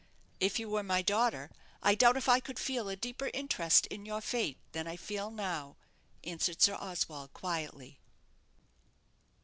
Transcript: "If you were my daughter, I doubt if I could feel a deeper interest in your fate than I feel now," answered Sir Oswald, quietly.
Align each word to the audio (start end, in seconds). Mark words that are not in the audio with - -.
"If 0.39 0.57
you 0.57 0.67
were 0.67 0.81
my 0.81 1.03
daughter, 1.03 1.51
I 1.83 1.93
doubt 1.93 2.17
if 2.17 2.27
I 2.27 2.39
could 2.39 2.57
feel 2.57 2.89
a 2.89 2.95
deeper 2.95 3.29
interest 3.35 3.85
in 3.85 4.03
your 4.03 4.19
fate 4.19 4.57
than 4.71 4.87
I 4.87 4.97
feel 4.97 5.29
now," 5.29 5.77
answered 6.23 6.59
Sir 6.59 6.73
Oswald, 6.81 7.33
quietly. 7.33 7.99